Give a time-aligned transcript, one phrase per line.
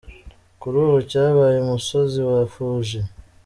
[0.59, 2.99] Kuri ubu cyabaye umusozi wa Fuji.